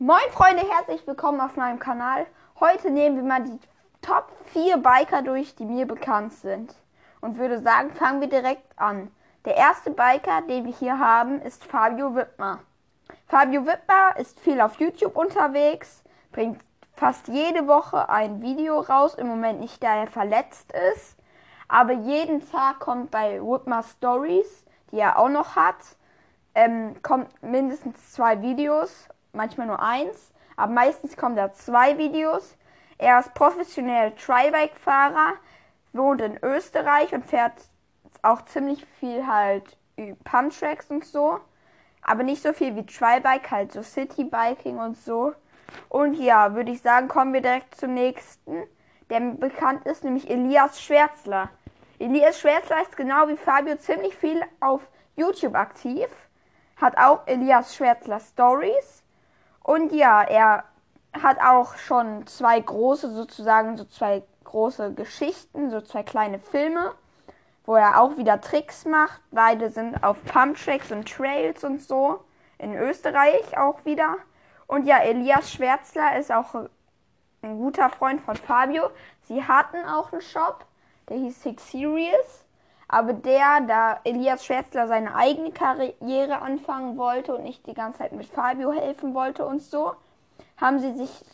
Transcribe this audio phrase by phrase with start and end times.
[0.00, 2.24] Moin Freunde, herzlich willkommen auf meinem Kanal.
[2.60, 3.58] Heute nehmen wir mal die
[4.00, 6.72] Top 4 Biker durch, die mir bekannt sind.
[7.20, 9.10] Und würde sagen, fangen wir direkt an.
[9.44, 12.60] Der erste Biker, den wir hier haben, ist Fabio Wittmer.
[13.26, 16.60] Fabio Wittmer ist viel auf YouTube unterwegs, bringt
[16.92, 21.16] fast jede Woche ein Video raus, im Moment nicht, da er verletzt ist.
[21.66, 25.96] Aber jeden Tag kommt bei Wittmer Stories, die er auch noch hat,
[26.54, 29.08] ähm, kommt mindestens zwei Videos
[29.38, 32.58] manchmal nur eins, aber meistens kommen da zwei Videos.
[32.98, 35.34] Er ist professionell Tribike-Fahrer,
[35.92, 37.54] wohnt in Österreich und fährt
[38.22, 39.78] auch ziemlich viel halt
[40.24, 41.40] Pumptracks und so.
[42.02, 45.32] Aber nicht so viel wie Tribike, halt so Citybiking und so.
[45.88, 48.64] Und ja, würde ich sagen, kommen wir direkt zum nächsten.
[49.10, 51.50] Der bekannt ist, nämlich Elias Schwärzler.
[51.98, 54.82] Elias Schwärzler ist genau wie Fabio ziemlich viel auf
[55.16, 56.06] YouTube aktiv.
[56.76, 59.02] Hat auch Elias Schwärzler Stories.
[59.68, 60.64] Und ja, er
[61.12, 66.94] hat auch schon zwei große, sozusagen so zwei große Geschichten, so zwei kleine Filme,
[67.66, 69.20] wo er auch wieder Tricks macht.
[69.30, 72.24] Beide sind auf Pumptracks und Trails und so.
[72.56, 74.16] In Österreich auch wieder.
[74.68, 76.54] Und ja, Elias Schwärzler ist auch
[77.42, 78.88] ein guter Freund von Fabio.
[79.24, 80.64] Sie hatten auch einen Shop,
[81.10, 82.46] der hieß Six Series.
[82.88, 88.12] Aber der, da Elias Schwärzler seine eigene Karriere anfangen wollte und nicht die ganze Zeit
[88.12, 89.94] mit Fabio helfen wollte und so,
[90.56, 91.24] haben sie sich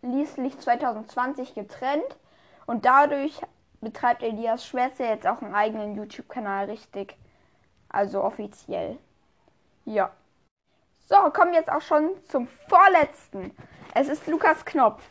[0.00, 2.16] schließlich 2020 getrennt
[2.66, 3.40] und dadurch
[3.82, 7.16] betreibt Elias Schwärzler jetzt auch einen eigenen YouTube-Kanal richtig.
[7.90, 8.98] Also offiziell.
[9.84, 10.10] Ja.
[11.06, 13.54] So, kommen wir jetzt auch schon zum vorletzten.
[13.94, 15.02] Es ist Lukas Knopf.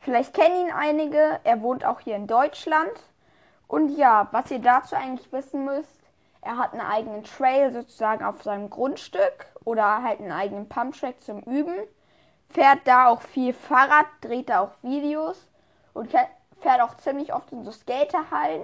[0.00, 1.40] Vielleicht kennen ihn einige.
[1.44, 2.90] Er wohnt auch hier in Deutschland.
[3.72, 5.98] Und ja, was ihr dazu eigentlich wissen müsst,
[6.42, 11.40] er hat einen eigenen Trail sozusagen auf seinem Grundstück oder halt einen eigenen Pumptrack zum
[11.44, 11.78] Üben.
[12.50, 15.48] Fährt da auch viel Fahrrad, dreht da auch Videos
[15.94, 18.62] und fährt auch ziemlich oft in so Skaterhallen.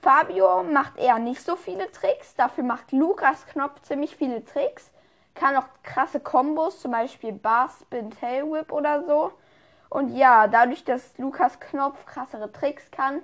[0.00, 4.92] Fabio macht eher nicht so viele Tricks, dafür macht Lukas Knopf ziemlich viele Tricks.
[5.34, 9.32] Kann auch krasse Kombos, zum Beispiel Bar Spin Tail Whip oder so.
[9.88, 13.20] Und ja, dadurch, dass Lukas Knopf krassere Tricks kann,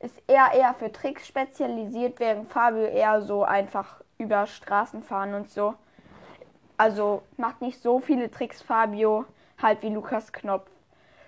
[0.00, 5.50] ist er eher für Tricks spezialisiert, während Fabio eher so einfach über Straßen fahren und
[5.50, 5.74] so.
[6.76, 9.24] Also macht nicht so viele Tricks Fabio,
[9.60, 10.68] halt wie Lukas Knopf.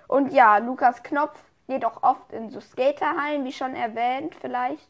[0.09, 1.39] Und ja, Lukas Knopf
[1.69, 4.89] geht auch oft in so Skaterhallen, wie schon erwähnt vielleicht.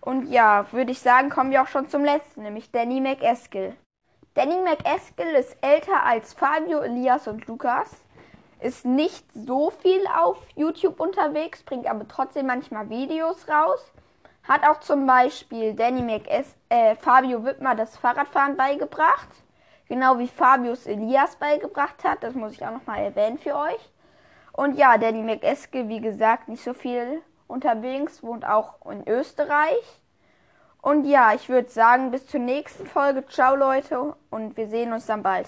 [0.00, 3.76] Und ja, würde ich sagen, kommen wir auch schon zum letzten, nämlich Danny McEskill.
[4.34, 8.02] Danny McEskill ist älter als Fabio, Elias und Lukas
[8.62, 13.92] ist nicht so viel auf YouTube unterwegs, bringt aber trotzdem manchmal Videos raus.
[14.44, 19.28] Hat auch zum Beispiel Danny McS, äh, Fabio Wittmer das Fahrradfahren beigebracht.
[19.88, 22.22] Genau wie Fabius Elias beigebracht hat.
[22.22, 23.92] Das muss ich auch nochmal erwähnen für euch.
[24.52, 30.02] Und ja, Danny McEske, wie gesagt, nicht so viel unterwegs, wohnt auch in Österreich.
[30.80, 33.24] Und ja, ich würde sagen, bis zur nächsten Folge.
[33.26, 35.46] Ciao Leute und wir sehen uns dann bald.